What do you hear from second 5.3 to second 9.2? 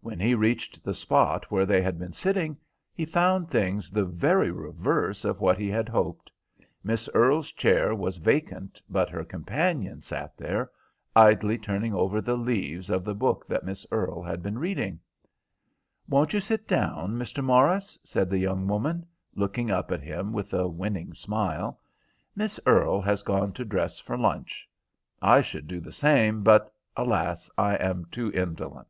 what he had hoped. Miss Earle's chair was vacant, but